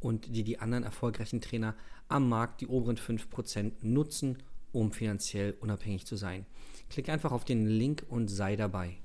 und 0.00 0.34
die 0.34 0.44
die 0.44 0.60
anderen 0.60 0.84
erfolgreichen 0.84 1.40
Trainer 1.40 1.74
am 2.08 2.28
Markt, 2.28 2.60
die 2.60 2.66
oberen 2.66 2.96
5%, 2.96 3.72
nutzen, 3.82 4.38
um 4.72 4.92
finanziell 4.92 5.56
unabhängig 5.60 6.06
zu 6.06 6.16
sein. 6.16 6.46
Klick 6.90 7.08
einfach 7.08 7.32
auf 7.32 7.44
den 7.44 7.66
Link 7.66 8.04
und 8.08 8.28
sei 8.28 8.56
dabei. 8.56 8.98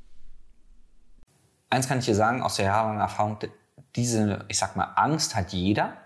Eins 1.69 1.87
kann 1.87 1.99
ich 1.99 2.05
dir 2.05 2.15
sagen 2.15 2.41
aus 2.41 2.57
der 2.57 2.65
jahrelangen 2.65 3.01
Erfahrung, 3.01 3.37
diese, 3.95 4.45
ich 4.47 4.57
sag 4.57 4.75
mal, 4.75 4.93
Angst 4.95 5.35
hat 5.35 5.53
jeder. 5.53 5.97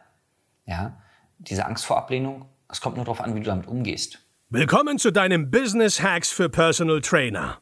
Ja, 0.65 0.97
diese 1.37 1.65
Angst 1.65 1.85
vor 1.85 1.97
Ablehnung, 1.97 2.45
es 2.69 2.81
kommt 2.81 2.95
nur 2.95 3.05
darauf 3.05 3.21
an, 3.21 3.35
wie 3.35 3.39
du 3.39 3.45
damit 3.45 3.67
umgehst. 3.67 4.19
Willkommen 4.49 4.97
zu 4.97 5.11
deinem 5.11 5.51
Business 5.51 6.01
Hacks 6.01 6.31
für 6.31 6.49
Personal 6.49 7.01
Trainer. 7.01 7.61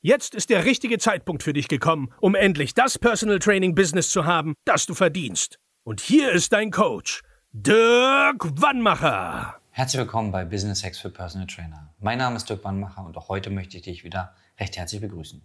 Jetzt 0.00 0.36
ist 0.36 0.48
der 0.48 0.64
richtige 0.64 0.98
Zeitpunkt 0.98 1.42
für 1.42 1.52
dich 1.52 1.66
gekommen, 1.66 2.14
um 2.20 2.36
endlich 2.36 2.72
das 2.72 3.00
Personal 3.00 3.40
Training 3.40 3.74
Business 3.74 4.10
zu 4.10 4.26
haben, 4.26 4.54
das 4.64 4.86
du 4.86 4.94
verdienst. 4.94 5.58
Und 5.82 6.00
hier 6.00 6.30
ist 6.30 6.52
dein 6.52 6.70
Coach, 6.70 7.24
Dirk 7.50 8.44
Wannmacher. 8.62 9.56
Herzlich 9.72 9.98
willkommen 9.98 10.30
bei 10.30 10.44
Business 10.44 10.84
Hacks 10.84 11.00
für 11.00 11.10
Personal 11.10 11.48
Trainer. 11.48 11.92
Mein 11.98 12.18
Name 12.18 12.36
ist 12.36 12.48
Dirk 12.48 12.62
Wannmacher 12.62 13.04
und 13.04 13.16
auch 13.16 13.28
heute 13.28 13.50
möchte 13.50 13.76
ich 13.76 13.82
dich 13.82 14.04
wieder 14.04 14.36
recht 14.60 14.76
herzlich 14.76 15.00
begrüßen. 15.00 15.44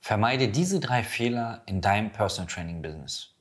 Vermeide 0.00 0.48
diese 0.48 0.78
drei 0.78 1.02
Fehler 1.02 1.62
in 1.64 1.80
deinem 1.80 2.12
Personal 2.12 2.52
Training 2.52 2.82
Business. 2.82 3.36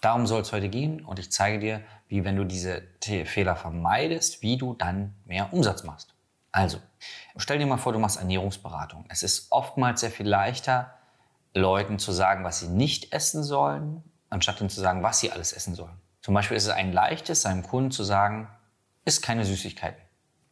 Darum 0.00 0.28
soll 0.28 0.42
es 0.42 0.52
heute 0.52 0.68
gehen 0.68 1.04
und 1.04 1.18
ich 1.18 1.32
zeige 1.32 1.58
dir, 1.58 1.82
wie, 2.06 2.24
wenn 2.24 2.36
du 2.36 2.44
diese 2.44 2.82
Fehler 3.00 3.56
vermeidest, 3.56 4.42
wie 4.42 4.58
du 4.58 4.74
dann 4.74 5.16
mehr 5.24 5.52
Umsatz 5.52 5.82
machst. 5.82 6.15
Also, 6.56 6.78
stell 7.36 7.58
dir 7.58 7.66
mal 7.66 7.76
vor, 7.76 7.92
du 7.92 7.98
machst 7.98 8.16
Ernährungsberatung. 8.16 9.04
Es 9.10 9.22
ist 9.22 9.52
oftmals 9.52 10.00
sehr 10.00 10.10
viel 10.10 10.26
leichter, 10.26 10.94
Leuten 11.52 11.98
zu 11.98 12.12
sagen, 12.12 12.44
was 12.44 12.60
sie 12.60 12.68
nicht 12.68 13.12
essen 13.12 13.42
sollen, 13.42 14.02
anstatt 14.30 14.58
ihnen 14.62 14.70
zu 14.70 14.80
sagen, 14.80 15.02
was 15.02 15.20
sie 15.20 15.30
alles 15.30 15.52
essen 15.52 15.74
sollen. 15.74 16.00
Zum 16.22 16.32
Beispiel 16.32 16.56
ist 16.56 16.64
es 16.64 16.70
ein 16.70 16.94
leichtes, 16.94 17.42
seinem 17.42 17.62
Kunden 17.62 17.90
zu 17.90 18.04
sagen, 18.04 18.48
isst 19.04 19.22
keine 19.22 19.44
Süßigkeiten, 19.44 20.00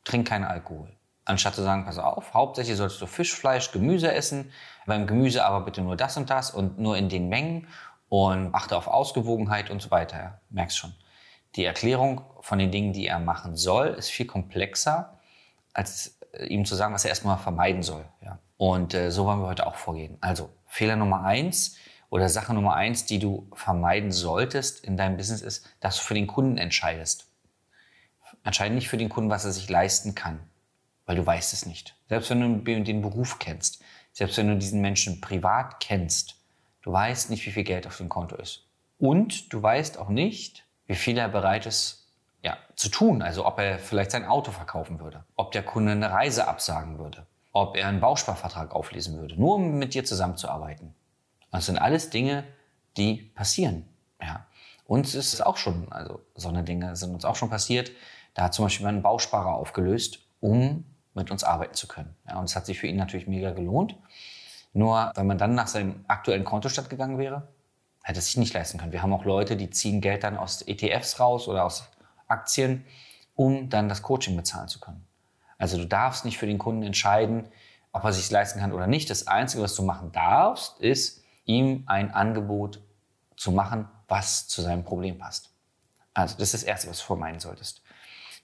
trink 0.04 0.28
keinen 0.28 0.44
Alkohol. 0.44 0.94
Anstatt 1.24 1.54
zu 1.54 1.62
sagen, 1.62 1.86
pass 1.86 1.96
auf, 1.96 2.34
hauptsächlich 2.34 2.76
sollst 2.76 3.00
du 3.00 3.06
Fisch, 3.06 3.34
Fleisch, 3.34 3.72
Gemüse 3.72 4.12
essen, 4.12 4.52
beim 4.84 5.06
Gemüse 5.06 5.42
aber 5.42 5.64
bitte 5.64 5.80
nur 5.80 5.96
das 5.96 6.18
und 6.18 6.28
das 6.28 6.50
und 6.50 6.78
nur 6.78 6.98
in 6.98 7.08
den 7.08 7.30
Mengen 7.30 7.66
und 8.10 8.54
achte 8.54 8.76
auf 8.76 8.88
Ausgewogenheit 8.88 9.70
und 9.70 9.80
so 9.80 9.90
weiter. 9.90 10.18
Ja, 10.18 10.40
merkst 10.50 10.76
schon. 10.76 10.94
Die 11.56 11.64
Erklärung 11.64 12.26
von 12.42 12.58
den 12.58 12.70
Dingen, 12.70 12.92
die 12.92 13.06
er 13.06 13.20
machen 13.20 13.56
soll, 13.56 13.86
ist 13.86 14.10
viel 14.10 14.26
komplexer, 14.26 15.14
als 15.74 16.18
äh, 16.32 16.46
ihm 16.46 16.64
zu 16.64 16.74
sagen, 16.74 16.94
was 16.94 17.04
er 17.04 17.10
erstmal 17.10 17.36
vermeiden 17.36 17.82
soll. 17.82 18.06
Ja. 18.22 18.38
Und 18.56 18.94
äh, 18.94 19.10
so 19.10 19.26
wollen 19.26 19.40
wir 19.40 19.48
heute 19.48 19.66
auch 19.66 19.76
vorgehen. 19.76 20.16
Also 20.22 20.48
Fehler 20.66 20.96
Nummer 20.96 21.24
eins 21.24 21.76
oder 22.08 22.28
Sache 22.30 22.54
Nummer 22.54 22.74
eins, 22.74 23.04
die 23.04 23.18
du 23.18 23.50
vermeiden 23.52 24.10
solltest 24.10 24.82
in 24.84 24.96
deinem 24.96 25.16
Business 25.16 25.42
ist, 25.42 25.68
dass 25.80 25.98
du 25.98 26.04
für 26.04 26.14
den 26.14 26.26
Kunden 26.26 26.56
entscheidest. 26.56 27.28
Entscheide 28.42 28.74
nicht 28.74 28.88
für 28.88 28.96
den 28.96 29.10
Kunden, 29.10 29.30
was 29.30 29.44
er 29.44 29.52
sich 29.52 29.68
leisten 29.68 30.14
kann 30.14 30.40
weil 31.06 31.16
du 31.16 31.26
weißt 31.26 31.52
es 31.52 31.66
nicht. 31.66 31.96
Selbst 32.08 32.30
wenn 32.30 32.64
du 32.64 32.82
den 32.82 33.02
Beruf 33.02 33.38
kennst, 33.38 33.82
selbst 34.12 34.36
wenn 34.38 34.48
du 34.48 34.56
diesen 34.56 34.80
Menschen 34.80 35.20
privat 35.20 35.80
kennst, 35.80 36.36
du 36.82 36.92
weißt 36.92 37.30
nicht, 37.30 37.44
wie 37.46 37.50
viel 37.50 37.64
Geld 37.64 37.86
auf 37.86 37.96
dem 37.96 38.08
Konto 38.08 38.36
ist. 38.36 38.66
Und 38.98 39.52
du 39.52 39.62
weißt 39.62 39.98
auch 39.98 40.08
nicht, 40.08 40.64
wie 40.86 40.94
viel 40.94 41.18
er 41.18 41.28
bereit 41.28 41.66
ist 41.66 42.03
ja, 42.44 42.58
zu 42.76 42.90
tun. 42.90 43.22
Also 43.22 43.46
ob 43.46 43.58
er 43.58 43.78
vielleicht 43.78 44.12
sein 44.12 44.26
Auto 44.26 44.52
verkaufen 44.52 45.00
würde, 45.00 45.24
ob 45.34 45.50
der 45.52 45.62
Kunde 45.62 45.92
eine 45.92 46.10
Reise 46.10 46.46
absagen 46.46 46.98
würde, 46.98 47.26
ob 47.52 47.76
er 47.76 47.88
einen 47.88 48.00
Bausparvertrag 48.00 48.72
auflesen 48.72 49.18
würde, 49.18 49.40
nur 49.40 49.56
um 49.56 49.78
mit 49.78 49.94
dir 49.94 50.04
zusammenzuarbeiten. 50.04 50.94
Das 51.50 51.66
sind 51.66 51.78
alles 51.78 52.10
Dinge, 52.10 52.44
die 52.96 53.14
passieren. 53.34 53.88
Ja. 54.20 54.46
Uns 54.86 55.14
ist 55.14 55.32
es 55.32 55.40
auch 55.40 55.56
schon, 55.56 55.90
also 55.90 56.20
so 56.34 56.48
eine 56.48 56.62
Dinge 56.62 56.94
sind 56.96 57.14
uns 57.14 57.24
auch 57.24 57.36
schon 57.36 57.48
passiert. 57.48 57.90
Da 58.34 58.44
hat 58.44 58.54
zum 58.54 58.66
Beispiel 58.66 58.86
einen 58.86 59.02
Bausparer 59.02 59.54
aufgelöst, 59.54 60.18
um 60.40 60.84
mit 61.14 61.30
uns 61.30 61.44
arbeiten 61.44 61.74
zu 61.74 61.88
können. 61.88 62.14
Ja, 62.28 62.38
und 62.38 62.44
es 62.44 62.56
hat 62.56 62.66
sich 62.66 62.78
für 62.78 62.88
ihn 62.88 62.96
natürlich 62.96 63.26
mega 63.26 63.52
gelohnt. 63.52 63.96
Nur, 64.74 65.12
wenn 65.14 65.26
man 65.26 65.38
dann 65.38 65.54
nach 65.54 65.68
seinem 65.68 66.04
aktuellen 66.08 66.44
Kontostand 66.44 66.90
gegangen 66.90 67.16
wäre, 67.16 67.48
hätte 68.02 68.18
es 68.18 68.26
sich 68.26 68.36
nicht 68.36 68.52
leisten 68.52 68.78
können. 68.78 68.92
Wir 68.92 69.02
haben 69.02 69.12
auch 69.14 69.24
Leute, 69.24 69.56
die 69.56 69.70
ziehen 69.70 70.00
Geld 70.00 70.24
dann 70.24 70.36
aus 70.36 70.60
ETFs 70.62 71.20
raus 71.20 71.48
oder 71.48 71.64
aus 71.64 71.88
Aktien, 72.28 72.84
um 73.34 73.68
dann 73.68 73.88
das 73.88 74.02
Coaching 74.02 74.36
bezahlen 74.36 74.68
zu 74.68 74.80
können. 74.80 75.06
Also 75.58 75.78
du 75.78 75.86
darfst 75.86 76.24
nicht 76.24 76.38
für 76.38 76.46
den 76.46 76.58
Kunden 76.58 76.82
entscheiden, 76.82 77.48
ob 77.92 78.04
er 78.04 78.12
sich 78.12 78.30
leisten 78.30 78.60
kann 78.60 78.72
oder 78.72 78.86
nicht. 78.86 79.08
Das 79.10 79.26
Einzige, 79.26 79.62
was 79.62 79.74
du 79.74 79.82
machen 79.82 80.12
darfst, 80.12 80.80
ist, 80.80 81.22
ihm 81.44 81.84
ein 81.86 82.12
Angebot 82.12 82.80
zu 83.36 83.52
machen, 83.52 83.88
was 84.08 84.48
zu 84.48 84.62
seinem 84.62 84.84
Problem 84.84 85.18
passt. 85.18 85.50
Also 86.12 86.36
das 86.36 86.48
ist 86.48 86.54
das 86.54 86.62
Erste, 86.62 86.90
was 86.90 86.98
du 86.98 87.04
vermeiden 87.04 87.40
solltest. 87.40 87.82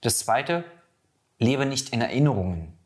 Das 0.00 0.18
Zweite, 0.18 0.64
lebe 1.38 1.66
nicht 1.66 1.90
in 1.90 2.00
Erinnerungen. 2.00 2.76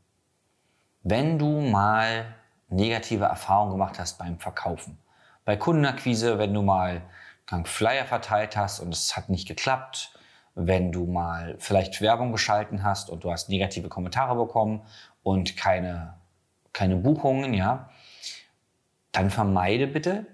Wenn 1.02 1.38
du 1.38 1.60
mal 1.60 2.34
negative 2.68 3.24
Erfahrungen 3.24 3.72
gemacht 3.72 3.98
hast 3.98 4.18
beim 4.18 4.38
Verkaufen, 4.38 4.98
bei 5.44 5.56
Kundenakquise, 5.56 6.38
wenn 6.38 6.54
du 6.54 6.62
mal 6.62 7.02
einen 7.50 7.66
Flyer 7.66 8.06
verteilt 8.06 8.56
hast 8.56 8.80
und 8.80 8.94
es 8.94 9.16
hat 9.16 9.28
nicht 9.28 9.46
geklappt, 9.46 10.18
wenn 10.54 10.92
du 10.92 11.06
mal 11.06 11.56
vielleicht 11.58 12.00
Werbung 12.00 12.32
geschalten 12.32 12.82
hast 12.82 13.10
und 13.10 13.24
du 13.24 13.32
hast 13.32 13.48
negative 13.48 13.88
Kommentare 13.88 14.36
bekommen 14.36 14.82
und 15.22 15.56
keine, 15.56 16.14
keine 16.72 16.96
Buchungen, 16.96 17.54
ja, 17.54 17.90
dann 19.12 19.30
vermeide 19.30 19.86
bitte, 19.86 20.26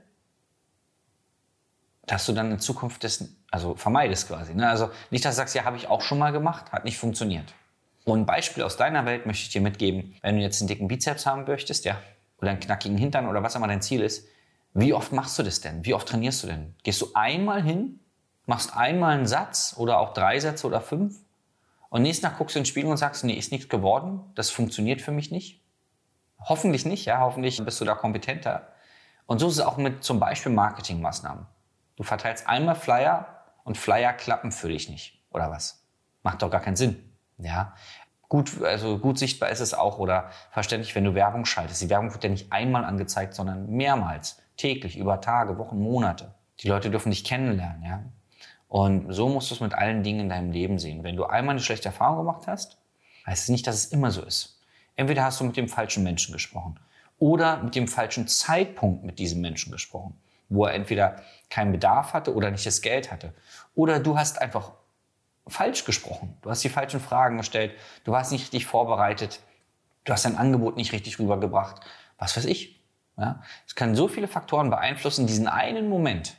dass 2.07 2.27
du 2.27 2.33
dann 2.33 2.51
in 2.51 2.59
Zukunft 2.59 3.05
das, 3.05 3.25
also 3.51 3.77
vermeidest 3.77 4.29
quasi. 4.29 4.55
Ne? 4.55 4.69
Also 4.69 4.91
nicht, 5.11 5.25
dass 5.25 5.35
du 5.35 5.39
sagst, 5.39 5.55
ja, 5.55 5.65
habe 5.65 5.77
ich 5.77 5.89
auch 5.89 6.03
schon 6.03 6.19
mal 6.19 6.33
gemacht, 6.33 6.73
hat 6.73 6.85
nicht 6.85 6.99
funktioniert. 6.99 7.55
Und 8.05 8.21
ein 8.21 8.27
Beispiel 8.27 8.63
aus 8.63 8.77
deiner 8.77 9.07
Welt 9.07 9.27
möchte 9.27 9.45
ich 9.45 9.51
dir 9.51 9.61
mitgeben. 9.61 10.17
Wenn 10.23 10.37
du 10.37 10.43
jetzt 10.43 10.61
einen 10.61 10.69
dicken 10.69 10.89
Bizeps 10.89 11.27
haben 11.27 11.45
möchtest, 11.45 11.85
ja, 11.85 12.01
oder 12.39 12.51
einen 12.51 12.61
knackigen 12.61 12.97
Hintern 12.97 13.29
oder 13.29 13.43
was 13.43 13.55
immer 13.55 13.69
dein 13.69 13.83
Ziel 13.83 14.01
ist, 14.01 14.27
wie 14.73 14.95
oft 14.95 15.13
machst 15.13 15.39
du 15.39 15.43
das 15.43 15.61
denn? 15.61 15.85
Wie 15.85 15.95
oft 15.95 16.09
trainierst 16.09 16.43
du 16.43 16.47
denn? 16.47 16.75
Gehst 16.83 17.01
du 17.01 17.09
einmal 17.15 17.63
hin, 17.63 18.01
machst 18.51 18.77
einmal 18.77 19.15
einen 19.15 19.27
Satz 19.27 19.77
oder 19.79 20.01
auch 20.01 20.13
drei 20.13 20.41
Sätze 20.41 20.67
oder 20.67 20.81
fünf 20.81 21.21
und 21.89 22.03
nächsten 22.03 22.27
Tag 22.27 22.37
guckst 22.37 22.57
du 22.57 22.59
ins 22.59 22.67
Spiegel 22.67 22.91
und 22.91 22.97
sagst, 22.97 23.23
nee, 23.23 23.35
ist 23.35 23.53
nichts 23.53 23.69
geworden, 23.69 24.25
das 24.35 24.51
funktioniert 24.51 25.01
für 25.01 25.13
mich 25.13 25.31
nicht? 25.31 25.63
Hoffentlich 26.41 26.85
nicht, 26.85 27.05
ja, 27.05 27.21
hoffentlich 27.21 27.65
bist 27.65 27.81
du 27.81 27.85
da 27.85 27.95
kompetenter. 27.95 28.67
Und 29.27 29.39
so 29.39 29.47
ist 29.47 29.55
es 29.55 29.61
auch 29.61 29.77
mit 29.77 30.03
zum 30.03 30.19
Beispiel 30.19 30.51
Marketingmaßnahmen. 30.51 31.47
Du 31.95 32.03
verteilst 32.03 32.49
einmal 32.49 32.75
Flyer 32.75 33.25
und 33.63 33.79
Flyer 33.79 34.13
klappen 34.15 34.51
für 34.51 34.67
dich 34.67 34.91
nicht, 34.91 35.25
oder 35.31 35.49
was? 35.53 35.87
Macht 36.25 36.43
doch 36.43 36.51
gar 36.51 36.61
keinen 36.61 36.75
Sinn. 36.75 37.17
Ja, 37.39 37.77
gut, 38.29 38.61
also 38.65 38.99
gut 38.99 39.17
sichtbar 39.17 39.51
ist 39.51 39.61
es 39.61 39.75
auch 39.75 40.01
oder 40.01 40.31
verständlich, 40.51 40.97
wenn 40.97 41.05
du 41.05 41.15
Werbung 41.15 41.45
schaltest. 41.45 41.83
Die 41.83 41.89
Werbung 41.89 42.13
wird 42.13 42.25
ja 42.25 42.31
nicht 42.31 42.51
einmal 42.51 42.85
angezeigt, 42.85 43.33
sondern 43.35 43.71
mehrmals, 43.71 44.43
täglich, 44.57 44.99
über 44.99 45.21
Tage, 45.21 45.57
Wochen, 45.57 45.81
Monate. 45.81 46.35
Die 46.59 46.69
Leute 46.69 46.91
dürfen 46.91 47.11
dich 47.11 47.23
kennenlernen, 47.23 47.85
ja. 47.85 48.03
Und 48.71 49.13
so 49.13 49.29
musst 49.29 49.51
du 49.51 49.57
es 49.57 49.61
mit 49.61 49.75
allen 49.75 50.05
Dingen 50.05 50.21
in 50.21 50.29
deinem 50.29 50.53
Leben 50.53 50.79
sehen. 50.79 51.03
Wenn 51.03 51.17
du 51.17 51.25
einmal 51.25 51.55
eine 51.55 51.61
schlechte 51.61 51.89
Erfahrung 51.89 52.19
gemacht 52.19 52.47
hast, 52.47 52.79
heißt 53.27 53.43
es 53.43 53.49
nicht, 53.49 53.67
dass 53.67 53.75
es 53.75 53.87
immer 53.87 54.13
so 54.13 54.23
ist. 54.23 54.61
Entweder 54.95 55.25
hast 55.25 55.41
du 55.41 55.45
mit 55.45 55.57
dem 55.57 55.69
falschen 55.69 56.05
Menschen 56.05 56.33
gesprochen 56.33 56.79
oder 57.19 57.61
mit 57.65 57.75
dem 57.75 57.89
falschen 57.89 58.29
Zeitpunkt 58.29 59.03
mit 59.03 59.19
diesem 59.19 59.41
Menschen 59.41 59.73
gesprochen, 59.73 60.17
wo 60.49 60.67
er 60.67 60.75
entweder 60.75 61.17
keinen 61.49 61.73
Bedarf 61.73 62.13
hatte 62.13 62.33
oder 62.33 62.53
nicht 62.53 62.65
das 62.65 62.81
Geld 62.81 63.11
hatte. 63.11 63.35
Oder 63.75 63.99
du 63.99 64.17
hast 64.17 64.41
einfach 64.41 64.71
falsch 65.49 65.85
gesprochen. 65.85 66.37
Du 66.41 66.49
hast 66.49 66.63
die 66.63 66.69
falschen 66.69 67.01
Fragen 67.01 67.39
gestellt. 67.39 67.73
Du 68.05 68.13
warst 68.13 68.31
nicht 68.31 68.43
richtig 68.43 68.67
vorbereitet. 68.67 69.41
Du 70.05 70.13
hast 70.13 70.25
dein 70.25 70.37
Angebot 70.37 70.77
nicht 70.77 70.93
richtig 70.93 71.19
rübergebracht. 71.19 71.83
Was 72.19 72.37
weiß 72.37 72.45
ich. 72.45 72.81
Ja? 73.17 73.43
Es 73.67 73.75
können 73.75 73.97
so 73.97 74.07
viele 74.07 74.29
Faktoren 74.29 74.71
beeinflussen, 74.71 75.27
diesen 75.27 75.49
einen 75.49 75.89
Moment. 75.89 76.37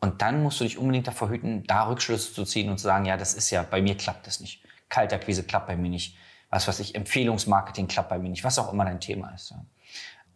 Und 0.00 0.22
dann 0.22 0.42
musst 0.42 0.60
du 0.60 0.64
dich 0.64 0.78
unbedingt 0.78 1.06
davor 1.06 1.28
hüten, 1.28 1.64
da 1.66 1.88
Rückschlüsse 1.88 2.32
zu 2.32 2.44
ziehen 2.44 2.70
und 2.70 2.78
zu 2.78 2.84
sagen, 2.84 3.04
ja, 3.04 3.16
das 3.16 3.34
ist 3.34 3.50
ja, 3.50 3.62
bei 3.62 3.82
mir 3.82 3.96
klappt 3.96 4.26
das 4.26 4.40
nicht. 4.40 4.62
Kalterquise 4.88 5.42
klappt 5.42 5.66
bei 5.66 5.76
mir 5.76 5.90
nicht. 5.90 6.16
Was 6.50 6.68
weiß 6.68 6.80
ich, 6.80 6.94
Empfehlungsmarketing 6.94 7.88
klappt 7.88 8.08
bei 8.08 8.18
mir 8.18 8.28
nicht. 8.28 8.44
Was 8.44 8.58
auch 8.58 8.72
immer 8.72 8.84
dein 8.84 9.00
Thema 9.00 9.30
ist. 9.34 9.50
Ja? 9.50 9.64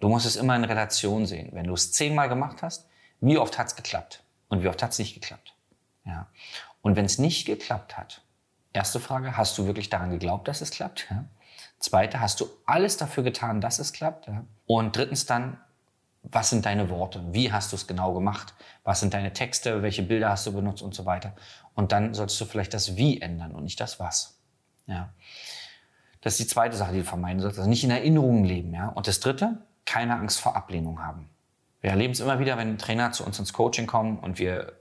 Du 0.00 0.09
musst 0.09 0.26
es 0.26 0.37
immer 0.37 0.56
in 0.56 0.64
Relation 0.64 1.26
sehen. 1.26 1.50
Wenn 1.53 1.67
du 1.67 1.75
es 1.75 1.93
zehnmal 1.93 2.29
gemacht 2.29 2.62
hast, 2.62 2.88
wie 3.20 3.38
oft 3.38 3.56
hat 3.56 3.69
es 3.69 3.76
geklappt? 3.76 4.25
Und 4.49 4.62
wie 4.62 4.69
oft 4.69 4.82
hat 4.82 4.91
es 4.91 4.99
nicht 4.99 5.14
geklappt? 5.14 5.55
Ja. 6.05 6.26
Und 6.82 6.97
wenn 6.97 7.05
es 7.05 7.19
nicht 7.19 7.47
geklappt 7.47 7.97
hat, 7.97 8.23
erste 8.73 8.99
Frage, 8.99 9.37
hast 9.37 9.56
du 9.56 9.67
wirklich 9.67 9.91
daran 9.91 10.11
geglaubt, 10.11 10.49
dass 10.49 10.61
es 10.61 10.73
klappt? 10.73 11.06
Ja. 11.08 11.25
Zweite, 11.79 12.20
hast 12.20 12.41
du 12.41 12.50
alles 12.67 12.97
dafür 12.97 13.23
getan, 13.23 13.61
dass 13.61 13.79
es 13.79 13.93
klappt? 13.93 14.26
Ja. 14.26 14.44
Und 14.67 14.97
drittens 14.97 15.25
dann, 15.25 15.61
was 16.22 16.50
sind 16.50 16.66
deine 16.66 16.88
Worte? 16.88 17.22
Wie 17.32 17.52
hast 17.52 17.72
du 17.72 17.76
es 17.76 17.86
genau 17.86 18.14
gemacht? 18.14 18.54
Was 18.84 19.00
sind 19.00 19.12
deine 19.12 19.32
Texte? 19.32 19.82
Welche 19.82 20.02
Bilder 20.02 20.30
hast 20.30 20.46
du 20.46 20.52
benutzt 20.52 20.82
und 20.82 20.94
so 20.94 21.04
weiter? 21.04 21.34
Und 21.74 21.92
dann 21.92 22.14
solltest 22.14 22.40
du 22.40 22.44
vielleicht 22.44 22.74
das 22.74 22.96
Wie 22.96 23.20
ändern 23.20 23.52
und 23.52 23.64
nicht 23.64 23.80
das 23.80 23.98
Was. 23.98 24.40
Ja. 24.86 25.12
Das 26.20 26.34
ist 26.34 26.40
die 26.40 26.46
zweite 26.46 26.76
Sache, 26.76 26.92
die 26.92 26.98
du 27.00 27.04
vermeiden 27.04 27.40
solltest. 27.40 27.58
Also 27.58 27.70
nicht 27.70 27.82
in 27.82 27.90
Erinnerungen 27.90 28.44
leben. 28.44 28.72
Ja. 28.72 28.88
Und 28.88 29.08
das 29.08 29.19
dritte, 29.19 29.66
keine 29.84 30.16
Angst 30.16 30.40
vor 30.40 30.54
Ablehnung 30.54 31.02
haben. 31.02 31.28
Wir 31.80 31.90
erleben 31.90 32.12
es 32.12 32.20
immer 32.20 32.38
wieder, 32.38 32.56
wenn 32.56 32.78
Trainer 32.78 33.10
zu 33.10 33.24
uns 33.26 33.40
ins 33.40 33.52
Coaching 33.52 33.88
kommen 33.88 34.19
und 34.20 34.38
wir, 34.38 34.74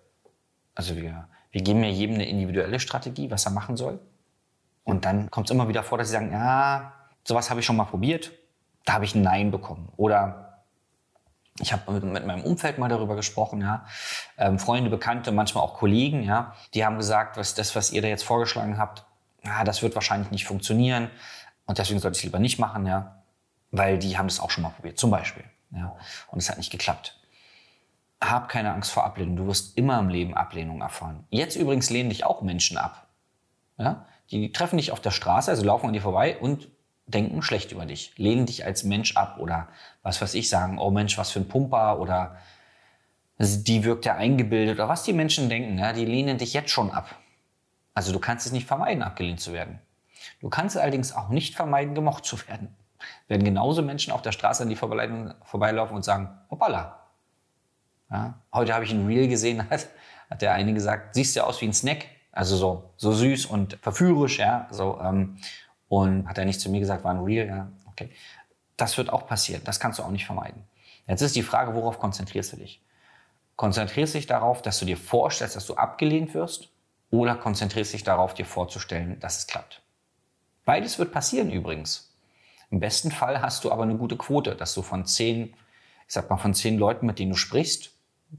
also 0.76 0.96
wir, 0.96 1.28
wir 1.50 1.62
geben 1.64 1.84
ja 1.84 1.90
jedem 1.90 2.16
eine 2.16 2.30
individuelle 2.30 2.80
Strategie, 2.80 3.32
was 3.32 3.46
er 3.46 3.52
machen 3.52 3.76
soll. 3.76 4.00
Und 4.84 5.06
dann 5.06 5.32
kommt 5.32 5.50
es 5.50 5.52
immer 5.52 5.68
wieder 5.68 5.82
vor, 5.82 5.98
dass 5.98 6.08
sie 6.08 6.14
sagen, 6.14 6.32
ja, 6.32 6.94
sowas 7.24 7.50
habe 7.50 7.60
ich 7.60 7.66
schon 7.66 7.76
mal 7.76 7.86
probiert, 7.86 8.32
da 8.86 8.94
habe 8.94 9.06
ich 9.06 9.16
ein 9.16 9.24
Nein 9.24 9.50
bekommen. 9.50 9.92
Oder 9.98 10.51
ich 11.62 11.74
habe 11.74 11.92
mit, 11.92 12.04
mit, 12.04 12.26
meinem 12.26 12.44
Umfeld 12.44 12.78
mal 12.78 12.90
darüber 12.90 13.16
gesprochen, 13.16 13.62
ja. 13.62 13.86
Ähm, 14.38 14.60
Freunde, 14.60 14.90
Bekannte, 14.90 15.32
manchmal 15.32 15.64
auch 15.64 15.76
Kollegen, 15.76 16.24
ja, 16.24 16.56
die 16.74 16.86
haben 16.86 16.98
gesagt, 16.98 17.38
was 17.38 17.56
das, 17.56 17.76
was 17.76 17.92
ihr 17.92 18.02
da 18.02 18.08
jetzt 18.08 18.24
vorgeschlagen 18.24 18.78
habt, 18.78 19.06
ja, 19.44 19.64
das 19.64 19.82
wird 19.82 19.96
wahrscheinlich 19.96 20.32
nicht 20.32 20.46
funktionieren 20.46 21.10
und 21.66 21.78
deswegen 21.78 22.00
sollte 22.00 22.16
ich 22.16 22.20
es 22.20 22.24
lieber 22.26 22.40
nicht 22.40 22.60
machen, 22.60 22.86
ja, 22.86 23.24
weil 23.72 23.98
die 23.98 24.18
haben 24.18 24.28
das 24.28 24.40
auch 24.40 24.50
schon 24.50 24.64
mal 24.64 24.70
probiert, 24.70 24.98
zum 24.98 25.12
Beispiel. 25.12 25.44
Ja? 25.72 25.96
Und 26.28 26.40
es 26.40 26.50
hat 26.50 26.58
nicht 26.58 26.72
geklappt. 26.72 27.18
Hab 28.22 28.50
keine 28.50 28.74
Angst 28.74 28.92
vor 28.92 29.04
Ablehnung. 29.04 29.36
Du 29.36 29.48
wirst 29.48 29.78
immer 29.78 29.98
im 30.00 30.10
Leben 30.10 30.36
Ablehnung 30.36 30.82
erfahren. 30.82 31.26
Jetzt 31.30 31.56
übrigens 31.56 31.90
lehnen 31.90 32.10
dich 32.10 32.24
auch 32.24 32.42
Menschen 32.42 32.78
ab. 32.78 33.08
Ja? 33.78 34.06
Die 34.30 34.52
treffen 34.52 34.78
dich 34.78 34.92
auf 34.92 35.02
der 35.02 35.12
Straße, 35.12 35.50
also 35.50 35.64
laufen 35.64 35.88
an 35.88 35.94
dir 35.94 36.02
vorbei 36.02 36.38
und 36.38 36.70
denken 37.06 37.42
schlecht 37.42 37.72
über 37.72 37.86
dich, 37.86 38.14
lehnen 38.18 38.46
dich 38.46 38.66
als 38.66 38.84
Mensch 38.84 39.16
ab 39.18 39.38
oder 39.40 39.68
was 40.04 40.22
weiß 40.22 40.34
ich 40.34 40.50
sagen, 40.50 40.80
oh 40.80 40.92
Mensch, 40.92 41.18
was 41.18 41.32
für 41.32 41.40
ein 41.40 41.48
Pumper 41.48 42.00
oder 42.00 42.38
die 43.40 43.84
wirkt 43.84 44.06
ja 44.06 44.16
eingebildet 44.16 44.76
oder 44.76 44.88
was 44.88 45.04
die 45.04 45.14
Menschen 45.14 45.50
denken, 45.50 45.78
ja, 45.80 45.94
die 45.94 46.06
lehnen 46.06 46.38
dich 46.38 46.54
jetzt 46.54 46.70
schon 46.70 46.92
ab. 46.92 47.16
Also 47.94 48.14
du 48.14 48.20
kannst 48.20 48.46
es 48.46 48.52
nicht 48.52 48.68
vermeiden, 48.68 49.04
abgelehnt 49.04 49.40
zu 49.40 49.52
werden. 49.52 49.80
Du 50.40 50.50
kannst 50.50 50.78
allerdings 50.78 51.14
auch 51.14 51.30
nicht 51.30 51.56
vermeiden, 51.56 51.96
gemocht 51.96 52.26
zu 52.26 52.38
werden 52.48 52.76
werden 53.28 53.44
genauso 53.44 53.82
Menschen 53.82 54.12
auf 54.12 54.22
der 54.22 54.32
Straße 54.32 54.64
an 54.64 54.70
die 54.70 54.76
vorbeilaufen 54.76 55.96
und 55.96 56.04
sagen, 56.04 56.30
hoppala. 56.50 56.98
Ja, 58.10 58.42
heute 58.54 58.74
habe 58.74 58.84
ich 58.84 58.92
ein 58.92 59.06
Reel 59.06 59.28
gesehen, 59.28 59.70
hat, 59.70 59.88
hat 60.30 60.42
der 60.42 60.54
eine 60.54 60.74
gesagt, 60.74 61.16
siehst 61.16 61.36
ja 61.36 61.44
aus 61.44 61.62
wie 61.62 61.66
ein 61.66 61.74
Snack, 61.74 62.06
also 62.32 62.56
so, 62.56 62.94
so 62.98 63.12
süß 63.12 63.46
und 63.46 63.78
verführerisch, 63.82 64.40
ja, 64.40 64.68
so, 64.72 65.00
ähm, 65.02 65.38
und 65.92 66.26
hat 66.30 66.38
er 66.38 66.46
nicht 66.46 66.62
zu 66.62 66.70
mir 66.70 66.80
gesagt, 66.80 67.04
war 67.04 67.14
ein 67.14 67.20
Reel, 67.20 67.48
ja, 67.48 67.70
okay. 67.86 68.10
Das 68.78 68.98
wird 68.98 69.12
auch 69.12 69.28
passieren, 69.28 69.62
das 69.66 69.82
kannst 69.82 70.00
du 70.00 70.04
auch 70.04 70.10
nicht 70.10 70.26
vermeiden. 70.26 70.64
Jetzt 71.06 71.22
ist 71.22 71.36
die 71.36 71.44
Frage, 71.44 71.76
worauf 71.76 72.00
konzentrierst 72.00 72.54
du 72.54 72.58
dich? 72.58 72.82
Konzentrierst 73.58 74.14
du 74.14 74.20
dich 74.20 74.26
darauf, 74.26 74.62
dass 74.62 74.80
du 74.80 74.86
dir 74.86 74.96
vorstellst, 74.96 75.58
dass 75.58 75.66
du 75.66 75.76
abgelehnt 75.76 76.34
wirst, 76.34 76.70
oder 77.10 77.36
konzentrierst 77.36 77.92
du 77.92 77.98
dich 77.98 78.06
darauf, 78.06 78.34
dir 78.34 78.46
vorzustellen, 78.46 79.20
dass 79.20 79.40
es 79.40 79.48
klappt? 79.48 79.82
Beides 80.64 80.98
wird 80.98 81.12
passieren 81.12 81.52
übrigens. 81.52 82.16
Im 82.70 82.80
besten 82.80 83.12
Fall 83.12 83.42
hast 83.42 83.66
du 83.66 83.72
aber 83.74 83.84
eine 83.84 83.98
gute 83.98 84.16
Quote, 84.16 84.56
dass 84.56 84.74
du 84.74 84.84
von 84.84 85.06
zehn, 85.06 85.54
ich 86.08 86.14
sag 86.14 86.30
mal, 86.30 86.38
von 86.38 86.54
zehn 86.54 86.78
Leuten, 86.78 87.06
mit 87.06 87.20
denen 87.20 87.32
du 87.32 87.38
sprichst, 87.38 87.92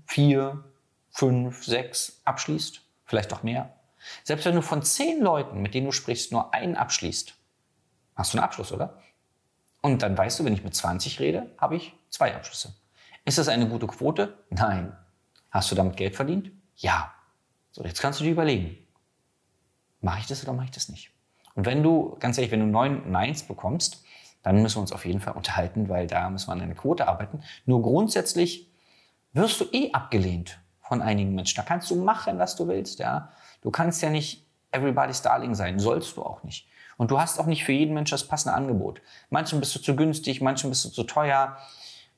vier, 0.07 0.65
fünf, 1.11 1.67
sechs 1.67 2.23
abschließt, 2.25 2.81
vielleicht 3.05 3.31
auch 3.35 3.43
mehr. 3.43 3.75
Selbst 4.25 4.47
wenn 4.47 4.55
du 4.55 4.63
von 4.63 4.83
zehn 4.83 5.21
Leuten, 5.21 5.61
mit 5.61 5.75
denen 5.75 5.85
du 5.85 5.93
sprichst, 5.93 6.33
nur 6.33 6.55
einen 6.55 6.77
abschließt, 6.77 7.37
hast 8.15 8.33
du 8.33 8.39
einen 8.39 8.45
Abschluss, 8.45 8.73
oder? 8.73 8.99
Und 9.81 10.03
dann 10.03 10.17
weißt 10.17 10.41
du, 10.41 10.45
wenn 10.45 10.53
ich 10.53 10.63
mit 10.63 10.75
20 10.75 11.21
rede, 11.21 11.51
habe 11.59 11.77
ich 11.77 11.95
zwei 12.09 12.35
Abschlüsse. 12.35 12.75
Ist 13.25 13.39
das 13.39 13.49
eine 13.49 13.69
gute 13.69 13.87
Quote? 13.87 14.39
Nein. 14.51 14.97
Hast 15.51 15.71
du 15.71 15.75
damit 15.75 15.97
Geld 15.97 16.17
verdient? 16.17 16.51
Ja. 16.77 17.13
So, 17.73 17.85
jetzt 17.85 18.01
kannst 18.01 18.21
du 18.21 18.25
dir 18.25 18.33
überlegen, 18.33 18.77
mache 20.01 20.21
ich 20.21 20.27
das 20.27 20.43
oder 20.43 20.53
mache 20.53 20.67
ich 20.67 20.71
das 20.71 20.89
nicht? 20.89 21.13
Und 21.55 21.67
wenn 21.67 21.83
du, 21.83 22.17
ganz 22.21 22.39
ehrlich, 22.39 22.51
wenn 22.51 22.61
du 22.61 22.67
neun 22.67 23.11
Neins 23.11 23.43
bekommst, 23.43 24.05
dann 24.43 24.61
müssen 24.63 24.77
wir 24.77 24.83
uns 24.83 24.93
auf 24.93 25.05
jeden 25.05 25.21
Fall 25.21 25.35
unterhalten, 25.35 25.89
weil 25.89 26.07
da 26.07 26.29
müssen 26.31 26.49
wir 26.49 26.53
an 26.53 26.61
einer 26.61 26.75
Quote 26.75 27.09
arbeiten. 27.09 27.43
Nur 27.67 27.83
grundsätzlich 27.83 28.71
wirst 29.33 29.61
du 29.61 29.65
eh 29.73 29.93
abgelehnt 29.93 30.59
von 30.81 31.01
einigen 31.01 31.35
Menschen. 31.35 31.57
Da 31.57 31.63
kannst 31.63 31.91
du 31.91 31.97
machen, 31.97 32.39
was 32.39 32.57
du 32.57 32.67
willst. 32.69 32.99
Ja? 32.99 33.31
Du 33.61 33.71
kannst 33.71 34.03
ja 34.03 34.11
nicht 34.11 34.47
everybody's 34.73 35.23
darling 35.23 35.55
sein, 35.55 35.79
sollst 35.79 36.17
du 36.17 36.23
auch 36.23 36.43
nicht. 36.43 36.69
Und 37.03 37.11
du 37.11 37.19
hast 37.19 37.41
auch 37.41 37.47
nicht 37.47 37.65
für 37.65 37.73
jeden 37.73 37.95
Menschen 37.95 38.13
das 38.13 38.29
passende 38.29 38.55
Angebot. 38.55 39.03
Manchen 39.29 39.59
bist 39.59 39.75
du 39.75 39.81
zu 39.81 39.97
günstig, 39.97 40.41
manchen 40.41 40.71
bist 40.71 40.85
du 40.85 40.89
zu 40.89 41.03
teuer, 41.03 41.57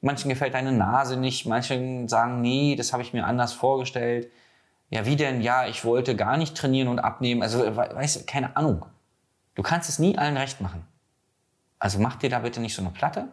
manchen 0.03 0.29
gefällt 0.29 0.53
deine 0.53 0.73
Nase 0.73 1.17
nicht, 1.17 1.47
manchen 1.47 2.07
sagen, 2.07 2.43
nee, 2.43 2.77
das 2.77 2.93
habe 2.93 3.03
ich 3.03 3.15
mir 3.15 3.25
anders 3.25 3.55
vorgestellt. 3.55 4.31
Ja, 4.91 5.07
wie 5.07 5.17
denn? 5.17 5.41
Ja, 5.41 5.67
ich 5.67 5.87
wollte 5.87 6.15
gar 6.15 6.37
nicht 6.37 6.55
trainieren 6.55 6.89
und 6.89 6.99
abnehmen. 6.99 7.43
Also, 7.43 7.61
weißt 7.75 8.17
du, 8.17 8.27
keine 8.27 8.59
Ahnung. 8.59 8.85
Du 9.55 9.63
kannst 9.63 9.89
es 9.89 9.99
nie 9.99 10.19
allen 10.19 10.37
recht 10.37 10.61
machen. 10.61 10.87
Also 11.79 11.99
mach 11.99 12.17
dir 12.17 12.29
da 12.29 12.41
bitte 12.41 12.61
nicht 12.61 12.75
so 12.75 12.83
eine 12.83 12.91
Platte. 12.91 13.29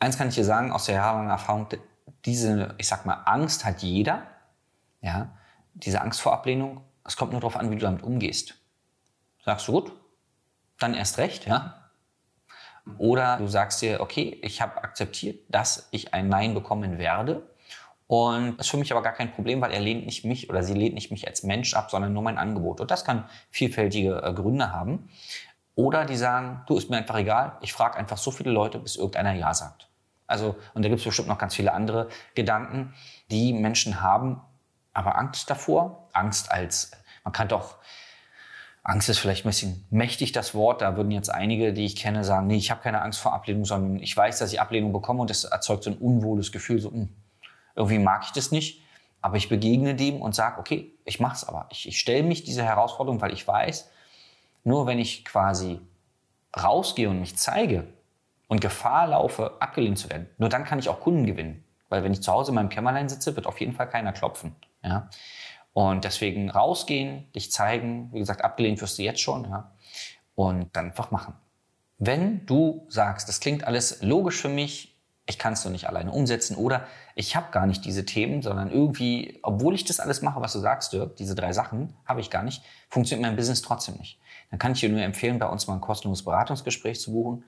Eins 0.00 0.18
kann 0.18 0.30
ich 0.30 0.34
dir 0.34 0.44
sagen, 0.44 0.72
aus 0.72 0.86
der 0.86 0.96
jahrelangen 0.96 1.30
Erfahrung, 1.30 1.68
diese, 2.24 2.74
ich 2.78 2.88
sag 2.88 3.06
mal, 3.06 3.22
Angst 3.24 3.64
hat 3.64 3.84
jeder. 3.84 4.22
Ja, 5.00 5.28
diese 5.74 6.00
Angst 6.00 6.20
vor 6.20 6.32
Ablehnung. 6.32 6.80
Es 7.04 7.16
kommt 7.16 7.30
nur 7.30 7.40
darauf 7.40 7.54
an, 7.54 7.70
wie 7.70 7.76
du 7.76 7.82
damit 7.82 8.02
umgehst. 8.02 8.56
Sagst 9.44 9.68
du 9.68 9.72
gut, 9.74 9.92
dann 10.78 10.94
erst 10.94 11.18
recht, 11.18 11.46
ja. 11.46 11.90
Oder 12.98 13.38
du 13.38 13.48
sagst 13.48 13.82
dir, 13.82 14.00
okay, 14.00 14.38
ich 14.42 14.62
habe 14.62 14.82
akzeptiert, 14.82 15.40
dass 15.48 15.88
ich 15.90 16.14
ein 16.14 16.28
Nein 16.28 16.54
bekommen 16.54 16.98
werde. 16.98 17.42
Und 18.06 18.56
das 18.56 18.66
ist 18.66 18.70
für 18.70 18.76
mich 18.76 18.92
aber 18.92 19.02
gar 19.02 19.12
kein 19.12 19.32
Problem, 19.32 19.60
weil 19.60 19.72
er 19.72 19.80
lehnt 19.80 20.06
nicht 20.06 20.24
mich 20.24 20.48
oder 20.48 20.62
sie 20.62 20.74
lehnt 20.74 20.94
nicht 20.94 21.10
mich 21.10 21.26
als 21.26 21.42
Mensch 21.42 21.74
ab, 21.74 21.90
sondern 21.90 22.12
nur 22.12 22.22
mein 22.22 22.38
Angebot. 22.38 22.80
Und 22.80 22.90
das 22.92 23.04
kann 23.04 23.28
vielfältige 23.50 24.22
äh, 24.22 24.32
Gründe 24.32 24.72
haben. 24.72 25.08
Oder 25.74 26.04
die 26.04 26.16
sagen, 26.16 26.62
du, 26.66 26.76
ist 26.76 26.88
mir 26.88 26.98
einfach 26.98 27.16
egal, 27.16 27.58
ich 27.60 27.72
frage 27.72 27.98
einfach 27.98 28.16
so 28.16 28.30
viele 28.30 28.50
Leute, 28.50 28.78
bis 28.78 28.96
irgendeiner 28.96 29.34
Ja 29.34 29.52
sagt. 29.52 29.88
Also, 30.28 30.56
und 30.74 30.84
da 30.84 30.88
gibt 30.88 31.00
es 31.00 31.04
bestimmt 31.04 31.28
noch 31.28 31.38
ganz 31.38 31.54
viele 31.54 31.72
andere 31.72 32.08
Gedanken, 32.34 32.94
die 33.30 33.52
Menschen 33.52 34.00
haben, 34.00 34.40
aber 34.92 35.18
Angst 35.18 35.50
davor, 35.50 36.08
Angst 36.12 36.50
als, 36.50 36.92
man 37.24 37.32
kann 37.32 37.48
doch, 37.48 37.76
Angst 38.88 39.08
ist 39.08 39.18
vielleicht 39.18 39.44
ein 39.44 39.48
bisschen 39.48 39.84
mächtig 39.90 40.30
das 40.30 40.54
Wort, 40.54 40.80
da 40.80 40.96
würden 40.96 41.10
jetzt 41.10 41.28
einige, 41.28 41.72
die 41.72 41.84
ich 41.84 41.96
kenne, 41.96 42.22
sagen, 42.22 42.46
nee, 42.46 42.56
ich 42.56 42.70
habe 42.70 42.82
keine 42.82 43.02
Angst 43.02 43.18
vor 43.18 43.32
Ablehnung, 43.32 43.64
sondern 43.64 44.00
ich 44.00 44.16
weiß, 44.16 44.38
dass 44.38 44.52
ich 44.52 44.60
Ablehnung 44.60 44.92
bekomme 44.92 45.22
und 45.22 45.28
das 45.28 45.42
erzeugt 45.42 45.82
so 45.82 45.90
ein 45.90 45.98
unwohles 45.98 46.52
Gefühl, 46.52 46.78
so, 46.78 46.90
mh, 46.90 46.96
hm, 46.96 47.08
irgendwie 47.74 47.98
mag 47.98 48.22
ich 48.24 48.30
das 48.30 48.52
nicht, 48.52 48.82
aber 49.20 49.38
ich 49.38 49.48
begegne 49.48 49.96
dem 49.96 50.22
und 50.22 50.36
sage, 50.36 50.60
okay, 50.60 50.92
ich 51.04 51.18
mache 51.18 51.34
es 51.34 51.42
aber. 51.42 51.66
Ich, 51.72 51.88
ich 51.88 51.98
stelle 51.98 52.22
mich 52.22 52.44
dieser 52.44 52.62
Herausforderung, 52.62 53.20
weil 53.20 53.32
ich 53.32 53.46
weiß, 53.46 53.90
nur 54.62 54.86
wenn 54.86 55.00
ich 55.00 55.24
quasi 55.24 55.80
rausgehe 56.56 57.10
und 57.10 57.18
mich 57.18 57.36
zeige 57.36 57.88
und 58.46 58.60
Gefahr 58.60 59.08
laufe, 59.08 59.56
abgelehnt 59.58 59.98
zu 59.98 60.08
werden, 60.10 60.28
nur 60.38 60.48
dann 60.48 60.64
kann 60.64 60.78
ich 60.78 60.88
auch 60.88 61.00
Kunden 61.00 61.26
gewinnen. 61.26 61.64
Weil 61.88 62.04
wenn 62.04 62.12
ich 62.12 62.22
zu 62.22 62.30
Hause 62.30 62.52
in 62.52 62.54
meinem 62.54 62.68
Kämmerlein 62.68 63.08
sitze, 63.08 63.34
wird 63.34 63.46
auf 63.46 63.60
jeden 63.60 63.72
Fall 63.72 63.88
keiner 63.88 64.12
klopfen. 64.12 64.54
Ja? 64.84 65.08
Und 65.76 66.04
deswegen 66.04 66.48
rausgehen, 66.48 67.30
dich 67.34 67.52
zeigen. 67.52 68.08
Wie 68.10 68.18
gesagt, 68.18 68.42
abgelehnt 68.42 68.80
wirst 68.80 68.96
du 68.96 69.02
jetzt 69.02 69.20
schon. 69.20 69.44
Ja? 69.44 69.72
Und 70.34 70.74
dann 70.74 70.86
einfach 70.86 71.10
machen. 71.10 71.34
Wenn 71.98 72.46
du 72.46 72.86
sagst, 72.88 73.28
das 73.28 73.40
klingt 73.40 73.64
alles 73.64 74.00
logisch 74.00 74.40
für 74.40 74.48
mich, 74.48 74.96
ich 75.26 75.38
kann 75.38 75.52
es 75.52 75.64
doch 75.64 75.70
nicht 75.70 75.86
alleine 75.86 76.12
umsetzen 76.12 76.56
oder 76.56 76.86
ich 77.14 77.36
habe 77.36 77.50
gar 77.50 77.66
nicht 77.66 77.84
diese 77.84 78.06
Themen, 78.06 78.40
sondern 78.40 78.70
irgendwie, 78.70 79.38
obwohl 79.42 79.74
ich 79.74 79.84
das 79.84 80.00
alles 80.00 80.22
mache, 80.22 80.40
was 80.40 80.54
du 80.54 80.60
sagst, 80.60 80.94
Dirk, 80.94 81.16
diese 81.16 81.34
drei 81.34 81.52
Sachen 81.52 81.92
habe 82.06 82.22
ich 82.22 82.30
gar 82.30 82.42
nicht, 82.42 82.62
funktioniert 82.88 83.28
mein 83.28 83.36
Business 83.36 83.60
trotzdem 83.60 83.96
nicht. 83.96 84.18
Dann 84.48 84.58
kann 84.58 84.72
ich 84.72 84.80
dir 84.80 84.88
nur 84.88 85.02
empfehlen, 85.02 85.38
bei 85.38 85.46
uns 85.46 85.66
mal 85.66 85.74
ein 85.74 85.82
kostenloses 85.82 86.24
Beratungsgespräch 86.24 87.02
zu 87.02 87.12
buchen 87.12 87.44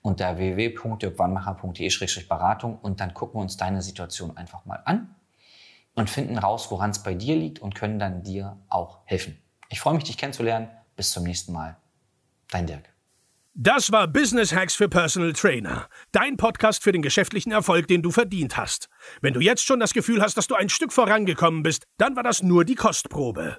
unter 0.00 0.38
www.dirkwannmacher.de-beratung 0.38 2.78
und 2.78 3.00
dann 3.00 3.12
gucken 3.12 3.38
wir 3.38 3.42
uns 3.42 3.58
deine 3.58 3.82
Situation 3.82 4.34
einfach 4.38 4.64
mal 4.64 4.80
an 4.86 5.14
und 5.98 6.10
finden 6.10 6.38
raus, 6.38 6.70
woran 6.70 6.90
es 6.90 7.02
bei 7.02 7.14
dir 7.14 7.36
liegt 7.36 7.60
und 7.60 7.74
können 7.74 7.98
dann 7.98 8.22
dir 8.22 8.56
auch 8.68 9.00
helfen. 9.04 9.38
Ich 9.68 9.80
freue 9.80 9.94
mich, 9.94 10.04
dich 10.04 10.16
kennenzulernen. 10.16 10.68
Bis 10.96 11.12
zum 11.12 11.24
nächsten 11.24 11.52
Mal. 11.52 11.76
Dein 12.50 12.66
Dirk. 12.66 12.88
Das 13.54 13.90
war 13.90 14.06
Business 14.06 14.54
Hacks 14.54 14.74
für 14.74 14.88
Personal 14.88 15.32
Trainer. 15.32 15.88
Dein 16.12 16.36
Podcast 16.36 16.82
für 16.82 16.92
den 16.92 17.02
geschäftlichen 17.02 17.52
Erfolg, 17.52 17.88
den 17.88 18.02
du 18.02 18.10
verdient 18.10 18.56
hast. 18.56 18.88
Wenn 19.20 19.34
du 19.34 19.40
jetzt 19.40 19.64
schon 19.64 19.80
das 19.80 19.92
Gefühl 19.92 20.22
hast, 20.22 20.36
dass 20.36 20.46
du 20.46 20.54
ein 20.54 20.68
Stück 20.68 20.92
vorangekommen 20.92 21.62
bist, 21.62 21.84
dann 21.98 22.14
war 22.16 22.22
das 22.22 22.42
nur 22.42 22.64
die 22.64 22.76
Kostprobe. 22.76 23.58